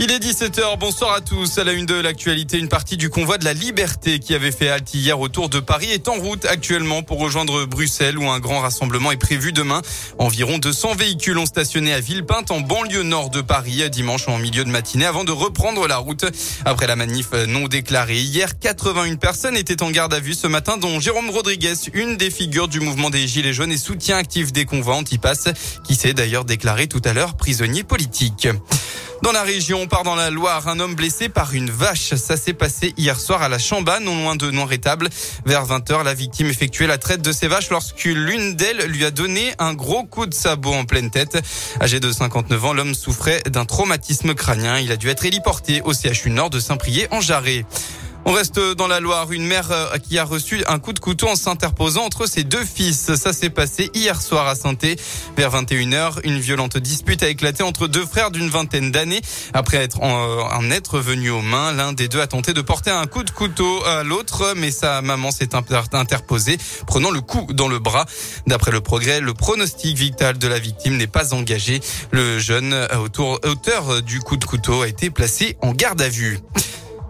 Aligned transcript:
Il 0.00 0.12
est 0.12 0.20
17h, 0.20 0.78
bonsoir 0.78 1.12
à 1.12 1.20
tous. 1.20 1.58
À 1.58 1.64
la 1.64 1.72
une 1.72 1.84
de 1.84 1.94
l'actualité, 1.94 2.56
une 2.56 2.68
partie 2.68 2.96
du 2.96 3.10
convoi 3.10 3.36
de 3.36 3.44
la 3.44 3.52
liberté 3.52 4.20
qui 4.20 4.32
avait 4.32 4.52
fait 4.52 4.68
halte 4.68 4.94
hier 4.94 5.18
autour 5.18 5.48
de 5.48 5.58
Paris 5.58 5.88
est 5.90 6.06
en 6.06 6.14
route 6.14 6.44
actuellement 6.44 7.02
pour 7.02 7.18
rejoindre 7.18 7.64
Bruxelles 7.64 8.16
où 8.16 8.30
un 8.30 8.38
grand 8.38 8.60
rassemblement 8.60 9.10
est 9.10 9.16
prévu 9.16 9.50
demain. 9.50 9.82
Environ 10.18 10.58
200 10.58 10.94
véhicules 10.94 11.36
ont 11.36 11.46
stationné 11.46 11.92
à 11.92 11.98
Villepinte 11.98 12.52
en 12.52 12.60
banlieue 12.60 13.02
nord 13.02 13.30
de 13.30 13.40
Paris 13.40 13.90
dimanche 13.90 14.28
en 14.28 14.38
milieu 14.38 14.62
de 14.64 14.70
matinée 14.70 15.04
avant 15.04 15.24
de 15.24 15.32
reprendre 15.32 15.88
la 15.88 15.96
route. 15.96 16.26
Après 16.64 16.86
la 16.86 16.94
manif 16.94 17.32
non 17.48 17.66
déclarée 17.66 18.20
hier, 18.20 18.56
81 18.60 19.16
personnes 19.16 19.56
étaient 19.56 19.82
en 19.82 19.90
garde 19.90 20.14
à 20.14 20.20
vue 20.20 20.34
ce 20.34 20.46
matin 20.46 20.76
dont 20.76 21.00
Jérôme 21.00 21.30
Rodriguez, 21.30 21.74
une 21.92 22.16
des 22.16 22.30
figures 22.30 22.68
du 22.68 22.78
mouvement 22.78 23.10
des 23.10 23.26
Gilets 23.26 23.52
jaunes 23.52 23.72
et 23.72 23.78
soutien 23.78 24.16
actif 24.16 24.52
des 24.52 24.64
convois 24.64 24.94
anti-pass 24.94 25.48
qui 25.82 25.96
s'est 25.96 26.14
d'ailleurs 26.14 26.44
déclaré 26.44 26.86
tout 26.86 27.02
à 27.04 27.12
l'heure 27.12 27.36
prisonnier 27.36 27.82
politique. 27.82 28.46
Dans 29.22 29.32
la 29.32 29.42
région, 29.42 29.80
on 29.82 29.87
part 29.88 30.04
dans 30.04 30.14
la 30.14 30.30
Loire, 30.30 30.68
un 30.68 30.78
homme 30.80 30.94
blessé 30.94 31.28
par 31.28 31.54
une 31.54 31.70
vache. 31.70 32.14
Ça 32.14 32.36
s'est 32.36 32.52
passé 32.52 32.92
hier 32.96 33.18
soir 33.18 33.42
à 33.42 33.48
la 33.48 33.58
Chamba, 33.58 34.00
non 34.00 34.22
loin 34.22 34.36
de 34.36 34.50
Noir-Étable. 34.50 35.08
Vers 35.46 35.66
20h, 35.66 36.04
la 36.04 36.14
victime 36.14 36.48
effectuait 36.48 36.86
la 36.86 36.98
traite 36.98 37.22
de 37.22 37.32
ses 37.32 37.48
vaches 37.48 37.70
lorsque 37.70 38.04
l'une 38.04 38.54
d'elles 38.54 38.84
lui 38.86 39.04
a 39.04 39.10
donné 39.10 39.54
un 39.58 39.72
gros 39.72 40.04
coup 40.04 40.26
de 40.26 40.34
sabot 40.34 40.74
en 40.74 40.84
pleine 40.84 41.10
tête. 41.10 41.38
Âgé 41.80 42.00
de 42.00 42.12
59 42.12 42.64
ans, 42.66 42.72
l'homme 42.74 42.94
souffrait 42.94 43.42
d'un 43.50 43.64
traumatisme 43.64 44.34
crânien. 44.34 44.78
Il 44.78 44.92
a 44.92 44.96
dû 44.96 45.08
être 45.08 45.24
héliporté 45.24 45.80
au 45.82 45.92
CHU 45.94 46.30
Nord 46.30 46.50
de 46.50 46.60
Saint-Prié 46.60 47.08
en 47.10 47.20
Jarret. 47.20 47.64
On 48.30 48.32
reste 48.32 48.60
dans 48.76 48.88
la 48.88 49.00
Loire. 49.00 49.32
Une 49.32 49.46
mère 49.46 49.72
euh, 49.72 49.96
qui 49.96 50.18
a 50.18 50.24
reçu 50.24 50.62
un 50.68 50.78
coup 50.78 50.92
de 50.92 50.98
couteau 50.98 51.28
en 51.28 51.34
s'interposant 51.34 52.04
entre 52.04 52.28
ses 52.28 52.44
deux 52.44 52.62
fils. 52.62 53.14
Ça 53.14 53.32
s'est 53.32 53.48
passé 53.48 53.90
hier 53.94 54.20
soir 54.20 54.46
à 54.46 54.54
saint 54.54 54.74
Vers 55.34 55.50
21h, 55.50 56.18
une 56.24 56.38
violente 56.38 56.76
dispute 56.76 57.22
a 57.22 57.30
éclaté 57.30 57.62
entre 57.62 57.86
deux 57.86 58.04
frères 58.04 58.30
d'une 58.30 58.50
vingtaine 58.50 58.92
d'années. 58.92 59.22
Après 59.54 59.78
être 59.78 60.02
en, 60.02 60.60
euh, 60.62 60.70
être 60.70 60.98
venu 60.98 61.30
aux 61.30 61.40
mains, 61.40 61.72
l'un 61.72 61.94
des 61.94 62.08
deux 62.08 62.20
a 62.20 62.26
tenté 62.26 62.52
de 62.52 62.60
porter 62.60 62.90
un 62.90 63.06
coup 63.06 63.22
de 63.22 63.30
couteau 63.30 63.82
à 63.86 64.02
l'autre, 64.02 64.52
mais 64.54 64.72
sa 64.72 65.00
maman 65.00 65.30
s'est 65.30 65.54
interposée, 65.54 66.58
prenant 66.86 67.10
le 67.10 67.22
coup 67.22 67.46
dans 67.54 67.68
le 67.68 67.78
bras. 67.78 68.04
D'après 68.46 68.72
le 68.72 68.82
progrès, 68.82 69.22
le 69.22 69.32
pronostic 69.32 69.96
vital 69.96 70.36
de 70.36 70.48
la 70.48 70.58
victime 70.58 70.98
n'est 70.98 71.06
pas 71.06 71.32
engagé. 71.32 71.80
Le 72.10 72.38
jeune 72.38 72.76
auteur 73.42 74.02
du 74.02 74.20
coup 74.20 74.36
de 74.36 74.44
couteau 74.44 74.82
a 74.82 74.88
été 74.88 75.08
placé 75.08 75.56
en 75.62 75.72
garde 75.72 76.02
à 76.02 76.10
vue 76.10 76.40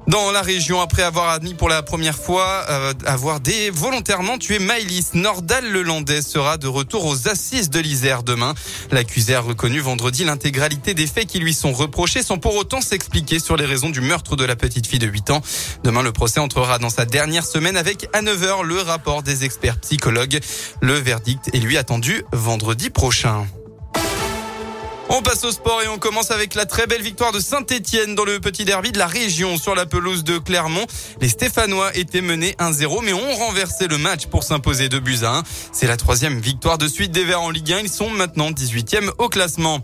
dans 0.09 0.33
la 0.33 0.41
région 0.41 0.81
après 0.81 1.03
avoir 1.03 1.29
admis 1.29 1.55
pour 1.55 1.69
la 1.69 1.83
première 1.83 2.19
fois 2.19 2.65
euh, 2.71 2.95
avoir 3.05 3.41
des 3.41 3.71
volontairement 3.71 4.39
tué 4.39 4.59
Maëlys. 4.59 5.11
Nordal 5.15 5.71
Lelandais 5.71 6.23
sera 6.23 6.57
de 6.57 6.67
retour 6.67 7.05
aux 7.05 7.29
assises 7.29 7.69
de 7.69 7.79
l'Isère 7.79 8.23
demain. 8.23 8.55
L'accusé 8.91 9.35
a 9.35 9.41
reconnu 9.41 9.81
vendredi 9.81 10.25
l'intégralité 10.25 10.95
des 10.95 11.07
faits 11.07 11.27
qui 11.27 11.39
lui 11.39 11.53
sont 11.53 11.73
reprochés 11.73 12.23
sans 12.23 12.39
pour 12.39 12.57
autant 12.57 12.81
s'expliquer 12.81 13.39
sur 13.39 13.57
les 13.57 13.67
raisons 13.67 13.91
du 13.91 14.01
meurtre 14.01 14.35
de 14.35 14.45
la 14.45 14.57
petite 14.57 14.87
fille 14.87 14.99
de 14.99 15.07
8 15.07 15.31
ans. 15.31 15.43
Demain, 15.85 16.03
le 16.03 16.13
procès 16.13 16.41
entrera 16.41 16.79
dans 16.79 16.91
sa 16.91 17.05
dernière 17.05 17.45
semaine 17.45 17.77
avec 17.77 18.09
à 18.15 18.23
9h 18.23 18.63
le 18.65 18.81
rapport 18.81 19.23
des 19.23 19.45
experts 19.45 19.79
psychologues. 19.79 20.41
Le 20.81 20.95
verdict 20.95 21.51
est 21.53 21.59
lui 21.59 21.77
attendu 21.77 22.25
vendredi 22.33 22.89
prochain. 22.89 23.47
On 25.11 25.23
passe 25.23 25.43
au 25.45 25.51
sport 25.51 25.81
et 25.83 25.89
on 25.89 25.99
commence 25.99 26.31
avec 26.31 26.55
la 26.55 26.67
très 26.67 26.87
belle 26.87 27.01
victoire 27.01 27.33
de 27.33 27.41
Saint-Etienne 27.41 28.15
dans 28.15 28.27
le 28.27 28.41
petit 28.41 28.67
derby 28.67 28.93
de 28.93 28.99
la 28.99 29.07
région 29.07 29.57
sur 29.57 29.75
la 29.75 29.87
pelouse 29.87 30.23
de 30.23 30.37
Clermont. 30.37 30.87
Les 31.23 31.31
Stéphanois 31.31 31.97
étaient 31.97 32.21
menés 32.21 32.55
1-0 32.59 33.03
mais 33.03 33.15
ont 33.15 33.35
renversé 33.37 33.89
le 33.89 33.97
match 33.97 34.27
pour 34.27 34.45
s'imposer 34.45 34.91
de 34.91 34.99
buts 34.99 35.21
à 35.23 35.39
1. 35.39 35.43
C'est 35.73 35.87
la 35.87 35.97
troisième 35.97 36.39
victoire 36.39 36.77
de 36.77 36.87
suite 36.87 37.11
des 37.11 37.25
Verts 37.25 37.41
en 37.41 37.51
Ligue 37.51 37.73
1. 37.73 37.79
Ils 37.81 37.89
sont 37.89 38.11
maintenant 38.11 38.51
18e 38.51 39.11
au 39.17 39.31
classement. 39.31 39.81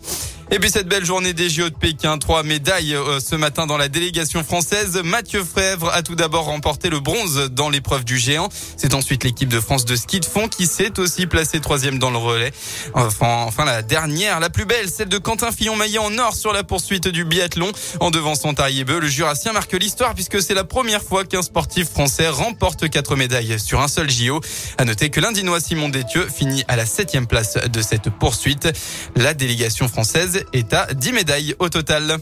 Et 0.50 0.58
puis 0.58 0.70
cette 0.70 0.88
belle 0.88 1.04
journée 1.04 1.32
des 1.32 1.48
JO 1.48 1.70
de 1.70 1.74
Pékin, 1.74 2.18
trois 2.18 2.42
médailles 2.42 2.94
euh, 2.94 3.18
ce 3.18 3.34
matin 3.34 3.66
dans 3.66 3.78
la 3.78 3.88
délégation 3.88 4.44
française. 4.44 5.00
Mathieu 5.02 5.42
Frèvre 5.42 5.88
a 5.92 6.02
tout 6.02 6.14
d'abord 6.16 6.44
remporté 6.44 6.90
le 6.90 7.00
bronze 7.00 7.48
dans 7.50 7.70
l'épreuve 7.70 8.04
du 8.04 8.18
géant. 8.18 8.50
C'est 8.76 8.94
ensuite 8.94 9.24
l'équipe 9.24 9.48
de 9.48 9.58
France 9.58 9.86
de 9.86 9.96
ski 9.96 10.20
de 10.20 10.26
fond 10.26 10.48
qui 10.48 10.66
s'est 10.66 10.98
aussi 11.00 11.26
placée 11.26 11.60
troisième 11.60 11.98
dans 11.98 12.10
le 12.10 12.18
relais. 12.18 12.52
Enfin, 12.92 13.44
enfin 13.46 13.64
la 13.64 13.80
dernière, 13.82 14.38
la 14.38 14.50
plus 14.50 14.66
belle, 14.66 14.88
celle 14.90 15.08
de 15.08 15.16
Quentin 15.16 15.50
Fillon-Maillet 15.50 15.98
en 15.98 16.16
or 16.18 16.34
sur 16.34 16.52
la 16.52 16.62
poursuite 16.62 17.08
du 17.08 17.24
biathlon. 17.24 17.72
En 18.00 18.10
devançant 18.10 18.52
Tariebeu, 18.52 19.00
le 19.00 19.08
Jurassien 19.08 19.52
marque 19.52 19.72
l'histoire 19.72 20.14
puisque 20.14 20.42
c'est 20.42 20.54
la 20.54 20.64
première 20.64 21.02
fois 21.02 21.24
qu'un 21.24 21.42
sportif 21.42 21.88
français 21.88 22.28
remporte 22.28 22.90
quatre 22.90 23.16
médailles 23.16 23.58
sur 23.58 23.80
un 23.80 23.88
seul 23.88 24.10
JO. 24.10 24.40
À 24.76 24.84
noter 24.84 25.08
que 25.08 25.20
l'Indinois 25.20 25.60
Simon 25.60 25.88
Détieux 25.88 26.28
finit 26.28 26.64
à 26.68 26.76
la 26.76 26.84
septième 26.84 27.26
place 27.26 27.54
de 27.54 27.82
cette 27.82 28.10
poursuite. 28.10 28.68
La 29.16 29.32
délégation 29.32 29.88
française 29.88 30.33
est 30.52 30.72
à 30.72 30.86
10 30.92 31.12
médailles 31.12 31.54
au 31.58 31.68
total. 31.68 32.18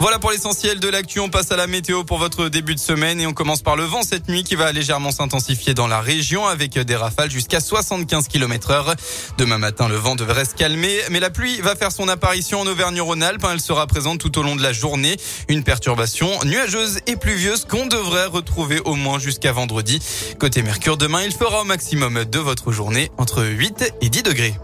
Voilà 0.00 0.20
pour 0.20 0.30
l'essentiel 0.30 0.78
de 0.78 0.88
l'actu. 0.88 1.18
On 1.18 1.28
passe 1.28 1.50
à 1.50 1.56
la 1.56 1.66
météo 1.66 2.04
pour 2.04 2.18
votre 2.18 2.48
début 2.48 2.76
de 2.76 2.80
semaine 2.80 3.20
et 3.20 3.26
on 3.26 3.32
commence 3.32 3.62
par 3.62 3.74
le 3.74 3.82
vent 3.82 4.02
cette 4.02 4.28
nuit 4.28 4.44
qui 4.44 4.54
va 4.54 4.70
légèrement 4.70 5.10
s'intensifier 5.10 5.74
dans 5.74 5.88
la 5.88 6.00
région 6.00 6.46
avec 6.46 6.78
des 6.78 6.94
rafales 6.94 7.32
jusqu'à 7.32 7.58
75 7.58 8.28
km 8.28 8.70
heure. 8.70 8.94
Demain 9.38 9.58
matin, 9.58 9.88
le 9.88 9.96
vent 9.96 10.14
devrait 10.14 10.44
se 10.44 10.54
calmer, 10.54 10.96
mais 11.10 11.18
la 11.18 11.30
pluie 11.30 11.60
va 11.62 11.74
faire 11.74 11.90
son 11.90 12.08
apparition 12.08 12.60
en 12.60 12.66
Auvergne-Rhône-Alpes. 12.68 13.44
Elle 13.52 13.60
sera 13.60 13.88
présente 13.88 14.20
tout 14.20 14.38
au 14.38 14.44
long 14.44 14.54
de 14.54 14.62
la 14.62 14.72
journée. 14.72 15.16
Une 15.48 15.64
perturbation 15.64 16.30
nuageuse 16.44 17.00
et 17.08 17.16
pluvieuse 17.16 17.64
qu'on 17.64 17.86
devrait 17.86 18.26
retrouver 18.26 18.78
au 18.84 18.94
moins 18.94 19.18
jusqu'à 19.18 19.50
vendredi. 19.50 20.00
Côté 20.38 20.62
Mercure, 20.62 20.96
demain, 20.96 21.24
il 21.24 21.32
fera 21.32 21.62
au 21.62 21.64
maximum 21.64 22.24
de 22.24 22.38
votre 22.38 22.70
journée 22.70 23.10
entre 23.18 23.44
8 23.44 23.94
et 24.00 24.10
10 24.10 24.22
degrés. 24.22 24.54